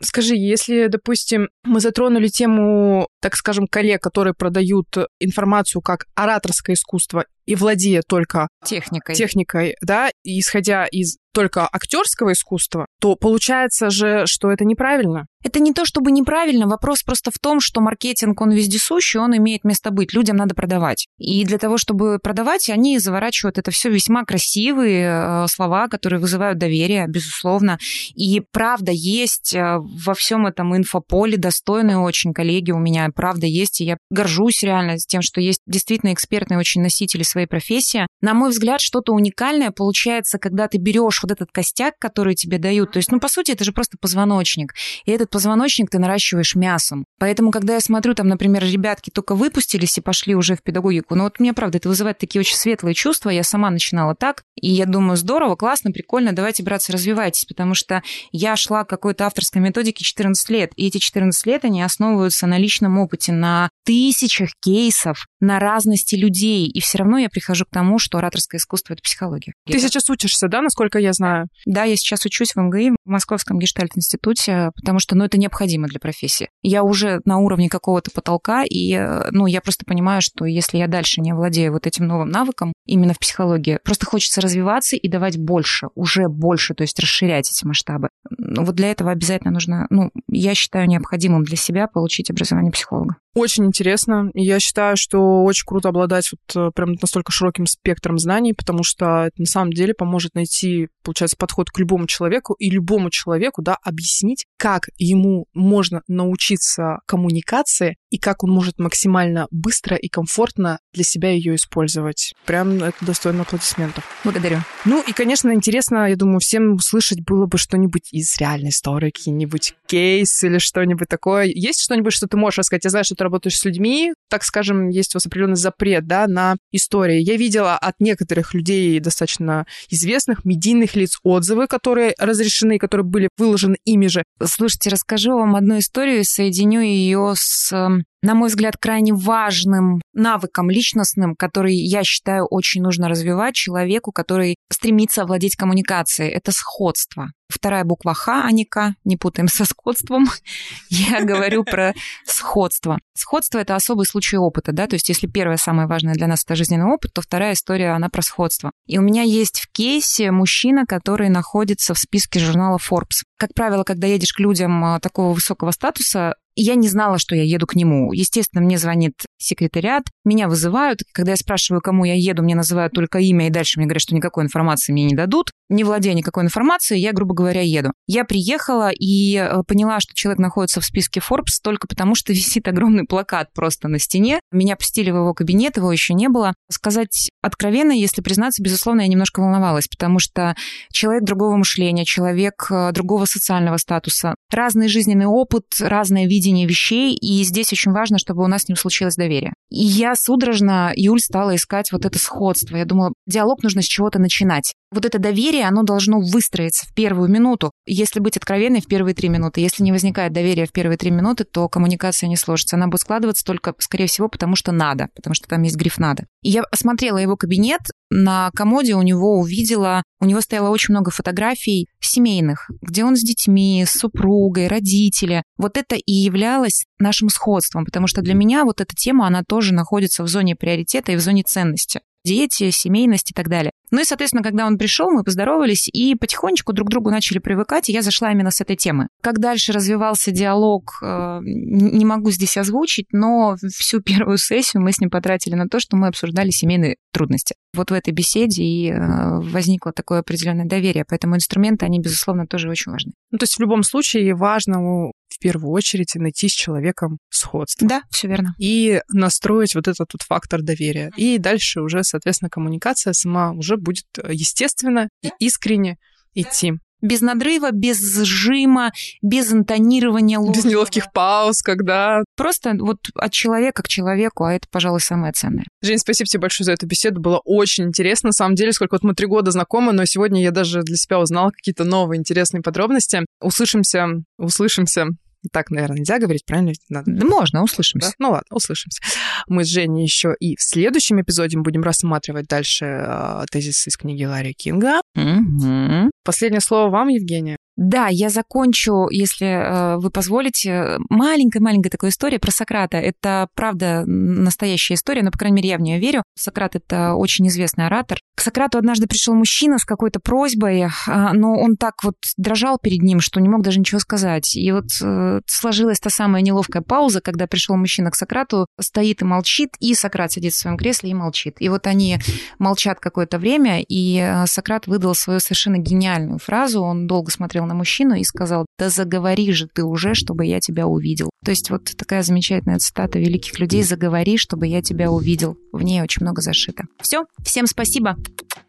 Скажи, 0.01 0.35
если, 0.35 0.87
допустим, 0.87 1.49
мы 1.63 1.79
затронули 1.79 2.27
тему, 2.27 3.07
так 3.21 3.35
скажем, 3.35 3.67
коллег, 3.67 4.01
которые 4.01 4.33
продают 4.33 4.87
информацию 5.19 5.81
как 5.81 6.05
ораторское 6.15 6.75
искусство 6.75 7.25
и 7.45 7.55
владея 7.55 8.01
только 8.07 8.47
техникой, 8.65 9.15
техникой 9.15 9.75
да, 9.81 10.09
и 10.23 10.39
исходя 10.39 10.85
из 10.85 11.17
только 11.33 11.67
актерского 11.71 12.33
искусства, 12.33 12.85
то 12.99 13.15
получается 13.15 13.89
же, 13.89 14.23
что 14.25 14.51
это 14.51 14.65
неправильно. 14.65 15.27
Это 15.43 15.59
не 15.59 15.73
то 15.73 15.85
чтобы 15.85 16.11
неправильно, 16.11 16.67
вопрос 16.67 17.03
просто 17.03 17.31
в 17.33 17.39
том, 17.39 17.59
что 17.61 17.81
маркетинг, 17.81 18.39
он 18.41 18.51
вездесущий, 18.51 19.19
он 19.19 19.35
имеет 19.37 19.63
место 19.63 19.91
быть, 19.91 20.13
людям 20.13 20.35
надо 20.35 20.53
продавать. 20.53 21.07
И 21.17 21.43
для 21.45 21.57
того, 21.57 21.77
чтобы 21.77 22.19
продавать, 22.21 22.69
они 22.69 22.99
заворачивают 22.99 23.57
это 23.57 23.71
все 23.71 23.89
весьма 23.89 24.23
красивые 24.23 25.07
э, 25.07 25.45
слова, 25.47 25.87
которые 25.87 26.19
вызывают 26.19 26.59
доверие, 26.59 27.07
безусловно. 27.07 27.79
И 28.13 28.41
правда 28.51 28.91
есть 28.91 29.55
э, 29.55 29.77
во 29.79 30.13
всем 30.13 30.45
этом 30.45 30.75
инфополе 30.75 31.37
достойные 31.37 31.97
очень 31.97 32.33
коллеги 32.33 32.71
у 32.71 32.79
меня, 32.79 33.09
правда 33.11 33.45
есть, 33.45 33.81
и 33.81 33.85
я 33.85 33.97
горжусь 34.09 34.63
реально 34.63 34.97
тем, 34.97 35.21
что 35.21 35.41
есть 35.41 35.61
действительно 35.65 36.13
экспертные 36.13 36.59
очень 36.59 36.81
носители 36.81 37.23
своей 37.23 37.47
профессии. 37.47 38.07
На 38.21 38.33
мой 38.33 38.49
взгляд, 38.49 38.81
что-то 38.81 39.13
уникальное 39.13 39.71
получается, 39.71 40.37
когда 40.37 40.67
ты 40.67 40.77
берешь 40.77 41.21
вот 41.21 41.31
этот 41.31 41.51
костяк, 41.51 41.95
который 41.99 42.35
тебе 42.35 42.57
дают. 42.57 42.91
То 42.91 42.97
есть, 42.97 43.11
ну, 43.11 43.19
по 43.19 43.27
сути, 43.27 43.51
это 43.51 43.63
же 43.63 43.71
просто 43.71 43.97
позвоночник. 43.99 44.73
И 45.05 45.11
этот 45.11 45.29
позвоночник 45.29 45.89
ты 45.89 45.99
наращиваешь 45.99 46.55
мясом. 46.55 47.05
Поэтому, 47.19 47.51
когда 47.51 47.75
я 47.75 47.79
смотрю, 47.79 48.13
там, 48.13 48.27
например, 48.27 48.63
ребятки 48.63 49.09
только 49.09 49.35
выпустились 49.35 49.97
и 49.97 50.01
пошли 50.01 50.35
уже 50.35 50.55
в 50.55 50.63
педагогику, 50.63 51.15
ну 51.15 51.23
вот 51.23 51.39
мне, 51.39 51.53
правда, 51.53 51.77
это 51.77 51.89
вызывает 51.89 52.17
такие 52.17 52.39
очень 52.39 52.55
светлые 52.55 52.93
чувства. 52.93 53.29
Я 53.29 53.43
сама 53.43 53.69
начинала 53.69 54.15
так, 54.15 54.43
и 54.55 54.69
я 54.69 54.85
думаю, 54.85 55.17
здорово, 55.17 55.55
классно, 55.55 55.91
прикольно, 55.91 56.33
давайте, 56.33 56.63
братцы, 56.63 56.91
развивайтесь, 56.91 57.45
потому 57.45 57.73
что 57.73 58.03
я 58.31 58.55
шла 58.55 58.83
к 58.83 58.89
какой-то 58.89 59.25
авторской 59.25 59.61
методике 59.61 60.03
14 60.03 60.49
лет, 60.49 60.71
и 60.75 60.87
эти 60.87 60.97
14 60.97 61.45
лет, 61.45 61.65
они 61.65 61.81
основываются 61.81 62.47
на 62.47 62.57
личном 62.57 62.99
опыте, 63.01 63.31
на 63.31 63.69
тысячах 63.85 64.51
кейсов, 64.61 65.25
на 65.39 65.59
разности 65.59 66.15
людей, 66.15 66.67
и 66.67 66.79
все 66.79 66.99
равно 66.99 67.17
я 67.17 67.29
прихожу 67.29 67.65
к 67.65 67.71
тому, 67.71 67.99
что 67.99 68.19
ораторское 68.19 68.59
искусство— 68.59 68.93
это 68.95 69.01
психология. 69.01 69.53
Ты 69.65 69.79
сейчас 69.79 70.09
учишься, 70.09 70.47
да, 70.47 70.61
насколько 70.61 70.99
я 70.99 71.13
знаю? 71.13 71.47
Да, 71.65 71.83
я 71.83 71.95
сейчас 71.95 72.25
учусь 72.25 72.53
в 72.55 72.61
МГИ, 72.61 72.91
в 72.91 73.09
Московском 73.09 73.59
гештальт-институте, 73.59 74.71
потому 74.75 74.99
что, 74.99 75.15
ну, 75.15 75.25
это 75.25 75.37
необходимо 75.37 75.87
для 75.87 75.99
профессии. 75.99 76.49
Я 76.61 76.83
уже 76.83 77.21
на 77.25 77.39
уровне 77.39 77.69
какого-то 77.69 78.11
потолка, 78.11 78.63
и, 78.63 78.97
ну, 79.31 79.47
я 79.47 79.61
просто 79.61 79.85
понимаю, 79.85 80.21
что 80.21 80.45
если 80.45 80.77
я 80.77 80.87
дальше 80.87 81.21
не 81.21 81.33
владею 81.33 81.73
вот 81.73 81.87
этим 81.87 82.05
новым 82.05 82.29
навыком, 82.29 82.73
именно 82.85 83.13
в 83.13 83.19
психологии, 83.19 83.79
просто 83.83 84.05
хочется 84.05 84.41
развиваться 84.41 84.95
и 84.95 85.07
давать 85.07 85.37
больше, 85.37 85.87
уже 85.95 86.27
больше, 86.27 86.73
то 86.73 86.83
есть 86.83 86.99
расширять 86.99 87.49
эти 87.49 87.65
масштабы. 87.65 88.09
Вот 88.29 88.75
для 88.75 88.91
этого 88.91 89.11
обязательно 89.11 89.51
нужно, 89.51 89.87
ну, 89.89 90.11
я 90.27 90.53
считаю 90.53 90.87
необходимым 90.87 91.43
для 91.43 91.57
себя 91.57 91.87
получить 91.87 92.29
образование 92.29 92.71
психолога. 92.71 92.90
Очень 93.33 93.65
интересно. 93.65 94.29
Я 94.33 94.59
считаю, 94.59 94.97
что 94.97 95.43
очень 95.43 95.63
круто 95.65 95.89
обладать 95.89 96.29
вот 96.31 96.55
э, 96.55 96.71
прям 96.75 96.93
настолько 97.01 97.31
широким 97.31 97.65
спектром 97.65 98.19
знаний, 98.19 98.53
потому 98.53 98.83
что 98.83 99.27
это 99.27 99.35
на 99.37 99.45
самом 99.45 99.71
деле 99.71 99.93
поможет 99.93 100.35
найти, 100.35 100.89
получается, 101.01 101.37
подход 101.37 101.69
к 101.69 101.79
любому 101.79 102.07
человеку 102.07 102.53
и 102.59 102.69
любому 102.69 103.09
человеку, 103.09 103.61
да, 103.61 103.77
объяснить, 103.83 104.45
как 104.57 104.89
ему 104.97 105.45
можно 105.53 106.01
научиться 106.09 106.99
коммуникации 107.05 107.95
и 108.11 108.17
как 108.17 108.43
он 108.43 108.51
может 108.51 108.77
максимально 108.77 109.47
быстро 109.49 109.95
и 109.95 110.07
комфортно 110.09 110.79
для 110.93 111.03
себя 111.03 111.31
ее 111.31 111.55
использовать. 111.55 112.33
Прям 112.45 112.83
это 112.83 112.97
достойно 113.01 113.41
аплодисментов. 113.41 114.03
Благодарю. 114.23 114.59
Ну 114.85 115.01
и, 115.01 115.13
конечно, 115.13 115.51
интересно, 115.53 116.09
я 116.09 116.15
думаю, 116.15 116.39
всем 116.39 116.73
услышать 116.73 117.21
было 117.21 117.45
бы 117.47 117.57
что-нибудь 117.57 118.09
из 118.11 118.37
реальной 118.37 118.69
истории, 118.69 119.11
какие-нибудь 119.11 119.75
кейсы 119.87 120.47
или 120.47 120.57
что-нибудь 120.57 121.07
такое. 121.07 121.45
Есть 121.45 121.81
что-нибудь, 121.81 122.13
что 122.13 122.27
ты 122.27 122.37
можешь 122.37 122.59
рассказать? 122.59 122.83
Я 122.83 122.89
знаю, 122.89 123.05
что 123.05 123.15
ты 123.15 123.23
работаешь 123.23 123.57
с 123.57 123.65
людьми, 123.65 124.13
так 124.29 124.43
скажем, 124.43 124.89
есть 124.89 125.15
у 125.15 125.17
вас 125.17 125.25
определенный 125.25 125.55
запрет, 125.55 126.05
да, 126.05 126.27
на 126.27 126.57
истории. 126.71 127.21
Я 127.21 127.37
видела 127.37 127.77
от 127.77 127.95
некоторых 127.99 128.53
людей, 128.53 128.99
достаточно 128.99 129.65
известных, 129.89 130.43
медийных 130.43 130.95
лиц, 130.95 131.17
отзывы, 131.23 131.67
которые 131.67 132.13
разрешены, 132.17 132.77
которые 132.77 133.05
были 133.05 133.29
выложены 133.37 133.77
ими 133.85 134.07
же. 134.07 134.23
Слушайте, 134.43 134.89
расскажу 134.89 135.37
вам 135.37 135.55
одну 135.55 135.79
историю, 135.79 136.25
соединю 136.25 136.81
ее 136.81 137.33
с 137.37 137.71
um, 138.01 138.10
на 138.21 138.35
мой 138.35 138.49
взгляд, 138.49 138.77
крайне 138.77 139.13
важным 139.13 140.01
навыком 140.13 140.69
личностным, 140.69 141.35
который, 141.35 141.75
я 141.75 142.03
считаю, 142.03 142.45
очень 142.45 142.81
нужно 142.81 143.09
развивать 143.09 143.55
человеку, 143.55 144.11
который 144.11 144.55
стремится 144.71 145.23
овладеть 145.23 145.55
коммуникацией. 145.55 146.29
Это 146.29 146.51
сходство. 146.51 147.31
Вторая 147.49 147.83
буква 147.83 148.13
Х, 148.13 148.43
а 148.45 148.51
не 148.51 148.63
К, 148.63 148.95
не 149.03 149.17
путаем 149.17 149.47
со 149.47 149.65
сходством. 149.65 150.27
Я 150.89 151.21
говорю 151.21 151.63
про 151.63 151.93
сходство. 152.25 152.99
Сходство– 153.13 153.57
это 153.59 153.75
особый 153.75 154.05
случай 154.05 154.37
опыта, 154.37 154.71
да, 154.71 154.87
то 154.87 154.95
есть 154.95 155.09
если 155.09 155.27
первое 155.27 155.57
самое 155.57 155.87
важное 155.87 156.13
для 156.13 156.27
нас– 156.27 156.43
это 156.45 156.55
жизненный 156.55 156.85
опыт, 156.85 157.11
то 157.13 157.21
вторая 157.21 157.53
история, 157.53 157.91
она 157.91 158.09
про 158.09 158.21
сходство. 158.21 158.71
И 158.87 158.97
у 158.97 159.01
меня 159.01 159.23
есть 159.23 159.59
в 159.59 159.71
кейсе 159.71 160.31
мужчина, 160.31 160.85
который 160.85 161.29
находится 161.29 161.93
в 161.93 161.99
списке 161.99 162.39
журнала 162.39 162.77
Forbes. 162.77 163.23
Как 163.37 163.53
правило, 163.53 163.83
когда 163.83 164.07
едешь 164.07 164.33
к 164.33 164.39
людям 164.39 164.83
а, 164.83 164.99
такого 164.99 165.33
высокого 165.33 165.71
статуса, 165.71 166.35
я 166.55 166.75
не 166.75 166.87
знала, 166.87 167.17
что 167.17 167.35
я 167.35 167.43
еду 167.43 167.65
к 167.65 167.75
нему. 167.75 168.10
Естественно, 168.13 168.63
мне 168.63 168.77
звонит 168.77 169.13
секретариат, 169.37 170.03
меня 170.25 170.47
вызывают. 170.47 170.99
Когда 171.13 171.31
я 171.31 171.37
спрашиваю, 171.37 171.81
кому 171.81 172.05
я 172.05 172.13
еду, 172.13 172.43
мне 172.43 172.55
называют 172.55 172.93
только 172.93 173.19
имя, 173.19 173.47
и 173.47 173.51
дальше 173.51 173.79
мне 173.79 173.87
говорят, 173.87 174.01
что 174.01 174.15
никакой 174.15 174.43
информации 174.43 174.91
мне 174.91 175.05
не 175.05 175.15
дадут. 175.15 175.51
Не 175.71 175.85
владея 175.85 176.13
никакой 176.13 176.43
информацией, 176.43 176.99
я, 176.99 177.13
грубо 177.13 177.33
говоря, 177.33 177.61
еду. 177.61 177.93
Я 178.05 178.25
приехала 178.25 178.91
и 178.91 179.37
э, 179.37 179.63
поняла, 179.65 180.01
что 180.01 180.13
человек 180.13 180.37
находится 180.37 180.81
в 180.81 180.85
списке 180.85 181.21
Forbes 181.21 181.61
только 181.63 181.87
потому, 181.87 182.13
что 182.13 182.33
висит 182.33 182.67
огромный 182.67 183.05
плакат 183.05 183.53
просто 183.53 183.87
на 183.87 183.97
стене. 183.97 184.41
Меня 184.51 184.75
пустили 184.75 185.11
в 185.11 185.15
его 185.15 185.33
кабинет, 185.33 185.77
его 185.77 185.89
еще 185.89 186.13
не 186.13 186.27
было. 186.27 186.53
Сказать 186.69 187.29
откровенно, 187.41 187.93
если 187.93 188.21
признаться, 188.21 188.61
безусловно, 188.61 189.01
я 189.01 189.07
немножко 189.07 189.39
волновалась, 189.39 189.87
потому 189.87 190.19
что 190.19 190.57
человек 190.91 191.23
другого 191.23 191.55
мышления, 191.55 192.03
человек 192.03 192.67
э, 192.69 192.91
другого 192.91 193.23
социального 193.23 193.77
статуса, 193.77 194.35
разный 194.51 194.89
жизненный 194.89 195.27
опыт, 195.27 195.63
разное 195.79 196.27
видение 196.27 196.67
вещей, 196.67 197.15
и 197.15 197.45
здесь 197.45 197.71
очень 197.71 197.93
важно, 197.93 198.17
чтобы 198.17 198.43
у 198.43 198.47
нас 198.47 198.63
с 198.63 198.67
ним 198.67 198.75
случилось 198.75 199.15
доверие. 199.15 199.53
И 199.69 199.85
я 199.85 200.15
судорожно, 200.15 200.91
Юль, 200.97 201.21
стала 201.21 201.55
искать 201.55 201.93
вот 201.93 202.05
это 202.05 202.19
сходство. 202.19 202.75
Я 202.75 202.83
думала, 202.83 203.13
диалог 203.25 203.63
нужно 203.63 203.81
с 203.81 203.85
чего-то 203.85 204.19
начинать. 204.19 204.73
Вот 204.91 205.05
это 205.05 205.19
доверие, 205.19 205.65
оно 205.67 205.83
должно 205.83 206.19
выстроиться 206.19 206.85
в 206.85 206.93
первую 206.93 207.29
минуту. 207.29 207.71
Если 207.85 208.19
быть 208.19 208.35
откровенной, 208.35 208.81
в 208.81 208.87
первые 208.87 209.15
три 209.15 209.29
минуты. 209.29 209.61
Если 209.61 209.83
не 209.83 209.93
возникает 209.93 210.33
доверия 210.33 210.65
в 210.65 210.73
первые 210.73 210.97
три 210.97 211.11
минуты, 211.11 211.45
то 211.45 211.69
коммуникация 211.69 212.27
не 212.27 212.35
сложится. 212.35 212.75
Она 212.75 212.87
будет 212.87 212.99
складываться 212.99 213.45
только, 213.45 213.73
скорее 213.77 214.07
всего, 214.07 214.27
потому 214.27 214.57
что 214.57 214.73
надо, 214.73 215.07
потому 215.15 215.33
что 215.33 215.47
там 215.47 215.61
есть 215.61 215.77
гриф 215.77 215.97
«надо». 215.97 216.25
И 216.43 216.49
я 216.49 216.63
осмотрела 216.63 217.17
его 217.17 217.37
кабинет, 217.37 217.81
на 218.09 218.51
комоде 218.53 218.95
у 218.95 219.01
него 219.01 219.39
увидела, 219.39 220.03
у 220.19 220.25
него 220.25 220.41
стояло 220.41 220.69
очень 220.69 220.93
много 220.93 221.09
фотографий 221.11 221.87
семейных, 222.01 222.69
где 222.81 223.05
он 223.05 223.15
с 223.15 223.21
детьми, 223.21 223.85
с 223.87 223.91
супругой, 223.91 224.67
родители. 224.67 225.43
Вот 225.57 225.77
это 225.77 225.95
и 225.95 226.11
являлось 226.11 226.85
нашим 226.99 227.29
сходством, 227.29 227.85
потому 227.85 228.07
что 228.07 228.21
для 228.21 228.33
меня 228.33 228.65
вот 228.65 228.81
эта 228.81 228.93
тема, 228.95 229.27
она 229.27 229.43
тоже 229.47 229.73
находится 229.73 230.23
в 230.23 230.27
зоне 230.27 230.55
приоритета 230.55 231.13
и 231.13 231.15
в 231.15 231.21
зоне 231.21 231.43
ценности 231.43 232.01
дети, 232.23 232.69
семейность 232.69 233.31
и 233.31 233.33
так 233.33 233.49
далее. 233.49 233.71
Ну 233.91 234.01
и, 234.01 234.05
соответственно, 234.05 234.43
когда 234.43 234.65
он 234.65 234.77
пришел, 234.77 235.11
мы 235.11 235.23
поздоровались 235.23 235.89
и 235.89 236.15
потихонечку 236.15 236.73
друг 236.73 236.87
к 236.87 236.91
другу 236.91 237.11
начали 237.11 237.39
привыкать, 237.39 237.89
и 237.89 237.93
я 237.93 238.01
зашла 238.01 238.31
именно 238.31 238.49
с 238.49 238.61
этой 238.61 238.77
темы. 238.77 239.07
Как 239.21 239.39
дальше 239.39 239.73
развивался 239.73 240.31
диалог, 240.31 240.99
э, 241.03 241.39
не 241.43 242.05
могу 242.05 242.31
здесь 242.31 242.57
озвучить, 242.57 243.07
но 243.11 243.57
всю 243.75 244.01
первую 244.01 244.37
сессию 244.37 244.81
мы 244.81 244.93
с 244.93 244.99
ним 244.99 245.09
потратили 245.09 245.55
на 245.55 245.67
то, 245.67 245.79
что 245.79 245.97
мы 245.97 246.07
обсуждали 246.07 246.49
семейные 246.49 246.95
трудности. 247.11 247.55
Вот 247.73 247.91
в 247.91 247.93
этой 247.93 248.13
беседе 248.13 248.63
и 248.63 248.91
э, 248.91 249.39
возникло 249.39 249.91
такое 249.91 250.19
определенное 250.19 250.65
доверие, 250.65 251.05
поэтому 251.07 251.35
инструменты, 251.35 251.85
они, 251.85 251.99
безусловно, 251.99 252.47
тоже 252.47 252.69
очень 252.69 252.91
важны. 252.91 253.11
Ну, 253.31 253.37
то 253.37 253.43
есть 253.43 253.57
в 253.57 253.61
любом 253.61 253.83
случае 253.83 254.35
важно 254.35 255.11
в 255.31 255.39
первую 255.39 255.71
очередь 255.71 256.13
найти 256.15 256.49
с 256.49 256.51
человеком 256.51 257.17
сходство. 257.29 257.87
Да, 257.87 258.01
все 258.11 258.27
верно. 258.27 258.53
И 258.59 259.01
настроить 259.09 259.75
вот 259.75 259.87
этот 259.87 260.09
вот 260.13 260.21
фактор 260.21 260.61
доверия. 260.61 261.11
И 261.15 261.37
дальше 261.37 261.81
уже, 261.81 262.03
соответственно, 262.03 262.49
коммуникация 262.49 263.13
сама 263.13 263.51
уже 263.51 263.77
будет 263.81 264.05
э, 264.17 264.29
естественно 264.33 265.09
и 265.21 265.31
искренне 265.39 265.97
идти. 266.33 266.73
Без 267.01 267.21
надрыва, 267.21 267.71
без 267.71 267.99
сжима, 267.99 268.91
без 269.23 269.51
интонирования 269.51 270.37
ложного. 270.37 270.55
Без 270.55 270.65
неловких 270.65 271.11
пауз, 271.11 271.63
когда... 271.63 272.23
Просто 272.37 272.75
вот 272.79 272.99
от 273.15 273.31
человека 273.31 273.81
к 273.81 273.87
человеку, 273.87 274.43
а 274.43 274.53
это, 274.53 274.67
пожалуй, 274.69 275.01
самое 275.01 275.33
ценное. 275.33 275.65
Жень, 275.81 275.97
спасибо 275.97 276.27
тебе 276.27 276.41
большое 276.41 276.65
за 276.65 276.73
эту 276.73 276.85
беседу. 276.85 277.19
Было 277.19 277.41
очень 277.43 277.85
интересно. 277.85 278.27
На 278.27 278.33
самом 278.33 278.53
деле, 278.53 278.71
сколько 278.71 278.93
вот 278.93 279.03
мы 279.03 279.15
три 279.15 279.25
года 279.25 279.49
знакомы, 279.49 279.93
но 279.93 280.05
сегодня 280.05 280.43
я 280.43 280.51
даже 280.51 280.83
для 280.83 280.95
себя 280.95 281.19
узнала 281.19 281.49
какие-то 281.49 281.85
новые 281.85 282.19
интересные 282.19 282.61
подробности. 282.61 283.25
Услышимся, 283.41 284.07
услышимся 284.37 285.07
так, 285.51 285.71
наверное, 285.71 285.97
нельзя 285.97 286.19
говорить, 286.19 286.45
правильно? 286.45 286.73
Надо. 286.89 287.11
Да 287.11 287.25
можно, 287.25 287.63
услышимся. 287.63 288.09
Да? 288.09 288.13
Ну 288.19 288.31
ладно, 288.31 288.55
услышимся. 288.55 289.01
Мы 289.47 289.63
с 289.63 289.67
Женей 289.67 290.03
еще 290.03 290.35
и 290.39 290.55
в 290.55 290.61
следующем 290.61 291.21
эпизоде 291.21 291.57
будем 291.57 291.81
рассматривать 291.83 292.47
дальше 292.47 292.85
э, 292.85 293.45
тезисы 293.51 293.89
из 293.89 293.97
книги 293.97 294.23
Ларри 294.23 294.53
Кинга. 294.53 295.01
Угу. 295.15 296.11
Последнее 296.23 296.61
слово 296.61 296.89
вам, 296.89 297.07
Евгения. 297.07 297.57
Да, 297.81 298.09
я 298.09 298.29
закончу, 298.29 299.07
если 299.09 299.47
э, 299.47 299.97
вы 299.97 300.11
позволите, 300.11 300.99
маленькая-маленькая 301.09 301.89
такая 301.89 302.11
история 302.11 302.37
про 302.37 302.51
Сократа. 302.51 302.97
Это, 302.97 303.47
правда, 303.55 304.03
настоящая 304.05 304.93
история, 304.93 305.23
но, 305.23 305.31
по 305.31 305.39
крайней 305.39 305.55
мере, 305.55 305.69
я 305.69 305.77
в 305.79 305.81
нее 305.81 305.99
верю. 305.99 306.21
Сократ— 306.37 306.75
это 306.75 307.15
очень 307.15 307.47
известный 307.47 307.87
оратор. 307.87 308.19
К 308.35 308.41
Сократу 308.41 308.77
однажды 308.77 309.07
пришел 309.07 309.33
мужчина 309.33 309.79
с 309.79 309.83
какой-то 309.83 310.19
просьбой, 310.19 310.81
э, 310.81 310.89
но 311.33 311.55
он 311.55 311.75
так 311.75 311.95
вот 312.03 312.17
дрожал 312.37 312.77
перед 312.77 313.01
ним, 313.01 313.19
что 313.19 313.39
не 313.39 313.49
мог 313.49 313.63
даже 313.63 313.79
ничего 313.79 313.97
сказать. 313.97 314.55
И 314.55 314.71
вот 314.71 314.85
э, 315.01 315.41
сложилась 315.47 315.99
та 315.99 316.11
самая 316.11 316.43
неловкая 316.43 316.83
пауза, 316.83 317.19
когда 317.19 317.47
пришел 317.47 317.75
мужчина 317.77 318.11
к 318.11 318.15
Сократу, 318.15 318.67
стоит 318.79 319.23
и 319.23 319.25
молчит, 319.25 319.71
и 319.79 319.95
Сократ 319.95 320.31
сидит 320.31 320.53
в 320.53 320.59
своем 320.59 320.77
кресле 320.77 321.09
и 321.09 321.15
молчит. 321.15 321.55
И 321.57 321.67
вот 321.67 321.87
они 321.87 322.19
молчат 322.59 322.99
какое-то 322.99 323.39
время, 323.39 323.81
и 323.81 324.19
э, 324.19 324.45
Сократ 324.45 324.85
выдал 324.85 325.15
свою 325.15 325.39
совершенно 325.39 325.77
гениальную 325.77 326.37
фразу. 326.37 326.83
Он 326.83 327.07
долго 327.07 327.31
смотрел 327.31 327.70
на 327.71 327.75
мужчину 327.75 328.15
и 328.15 328.23
сказал, 328.23 328.65
да 328.77 328.89
заговори 328.89 329.51
же 329.53 329.67
ты 329.73 329.83
уже, 329.83 330.13
чтобы 330.13 330.45
я 330.45 330.59
тебя 330.59 330.87
увидел. 330.87 331.29
То 331.45 331.51
есть 331.51 331.69
вот 331.69 331.85
такая 331.97 332.21
замечательная 332.21 332.79
цитата 332.79 333.17
великих 333.17 333.57
людей, 333.59 333.81
заговори, 333.83 334.37
чтобы 334.37 334.67
я 334.67 334.81
тебя 334.81 335.09
увидел. 335.09 335.57
В 335.71 335.81
ней 335.81 336.01
очень 336.01 336.23
много 336.23 336.41
зашито. 336.41 336.83
Все, 337.01 337.23
всем 337.43 337.67
спасибо. 337.67 338.17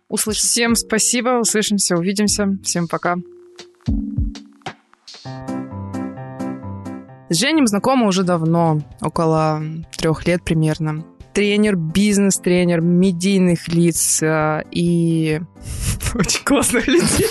Услышимся. 0.09 0.49
Всем 0.49 0.77
спасибо, 0.77 1.41
услышимся, 1.41 1.97
увидимся. 1.97 2.47
Всем 2.63 2.87
пока. 2.87 3.17
С 7.29 7.37
Женей 7.37 7.67
знакомы 7.67 8.07
уже 8.07 8.23
давно, 8.23 8.83
около 9.01 9.63
трех 9.97 10.27
лет 10.27 10.45
примерно. 10.45 11.05
Тренер, 11.35 11.77
бизнес-тренер, 11.77 12.83
медийных 12.83 13.69
лиц 13.69 14.23
э, 14.23 14.63
и 14.71 15.41
очень 16.15 16.45
классных 16.45 16.87
людей. 16.87 17.27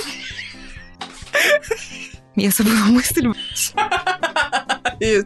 Я 2.36 2.50
забыла 2.50 2.86
мысль. 2.86 3.28
Я, 5.00 5.24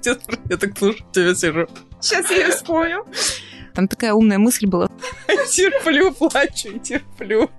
я 0.50 0.58
так 0.58 0.78
слушаю 0.78 1.06
тебя 1.12 1.36
сижу. 1.36 1.68
Сейчас 2.00 2.30
я 2.32 2.38
ее 2.38 2.52
вспомню. 2.52 3.06
Там 3.74 3.90
такая 3.90 4.14
умная 4.14 4.38
мысль 4.38 4.68
была. 4.68 4.88
Терплю, 5.52 6.14
плачу 6.14 6.80
терплю. 6.80 7.50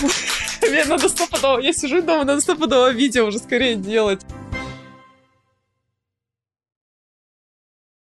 Мне 0.62 0.84
надо 0.84 1.08
стопудово, 1.08 1.60
я 1.60 1.72
сижу 1.72 2.00
дома, 2.00 2.24
надо 2.24 2.40
стопудово 2.40 2.90
видео 2.90 3.26
уже 3.26 3.38
скорее 3.38 3.76
делать. 3.76 4.22